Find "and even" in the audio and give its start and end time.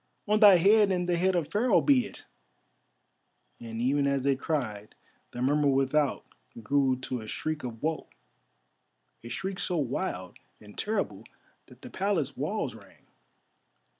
3.59-4.07